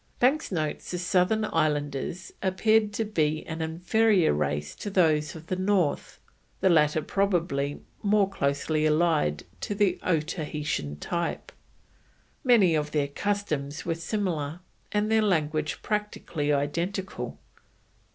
[0.19, 5.55] Banks notes the southern islanders appeared to be an inferior race to those of the
[5.55, 6.19] north,
[6.59, 11.51] the latter probably more closely allied to the Otaheitan type;
[12.43, 14.61] many of their customs were similar,
[14.91, 17.37] and their language practically identical.